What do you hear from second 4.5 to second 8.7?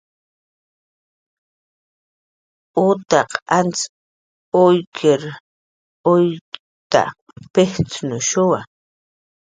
uykir uyukta, pijchnushuwa